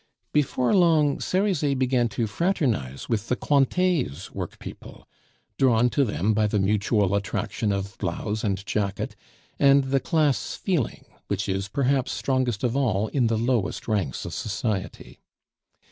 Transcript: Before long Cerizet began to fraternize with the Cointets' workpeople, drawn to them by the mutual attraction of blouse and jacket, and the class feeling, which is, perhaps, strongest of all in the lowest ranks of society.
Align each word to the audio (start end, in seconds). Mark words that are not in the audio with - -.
Before 0.33 0.73
long 0.73 1.19
Cerizet 1.19 1.77
began 1.77 2.09
to 2.09 2.25
fraternize 2.25 3.07
with 3.07 3.27
the 3.27 3.35
Cointets' 3.35 4.31
workpeople, 4.33 5.07
drawn 5.59 5.91
to 5.91 6.03
them 6.03 6.33
by 6.33 6.47
the 6.47 6.57
mutual 6.57 7.13
attraction 7.13 7.71
of 7.71 7.99
blouse 7.99 8.43
and 8.43 8.65
jacket, 8.65 9.15
and 9.59 9.83
the 9.83 9.99
class 9.99 10.55
feeling, 10.55 11.05
which 11.27 11.47
is, 11.47 11.67
perhaps, 11.67 12.11
strongest 12.13 12.63
of 12.63 12.75
all 12.75 13.09
in 13.09 13.27
the 13.27 13.37
lowest 13.37 13.87
ranks 13.87 14.25
of 14.25 14.33
society. 14.33 15.19